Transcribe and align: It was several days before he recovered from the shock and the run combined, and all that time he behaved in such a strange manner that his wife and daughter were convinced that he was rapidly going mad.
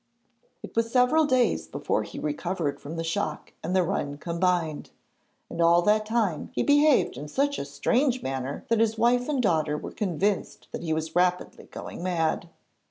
It 0.63 0.75
was 0.75 0.91
several 0.91 1.25
days 1.27 1.67
before 1.67 2.01
he 2.01 2.17
recovered 2.17 2.79
from 2.79 2.95
the 2.95 3.03
shock 3.03 3.53
and 3.61 3.75
the 3.75 3.83
run 3.83 4.17
combined, 4.17 4.89
and 5.47 5.61
all 5.61 5.83
that 5.83 6.07
time 6.07 6.49
he 6.53 6.63
behaved 6.63 7.17
in 7.17 7.27
such 7.27 7.59
a 7.59 7.65
strange 7.65 8.23
manner 8.23 8.65
that 8.69 8.79
his 8.79 8.97
wife 8.97 9.29
and 9.29 9.43
daughter 9.43 9.77
were 9.77 9.91
convinced 9.91 10.67
that 10.71 10.81
he 10.81 10.91
was 10.91 11.15
rapidly 11.15 11.65
going 11.65 12.01
mad. 12.01 12.49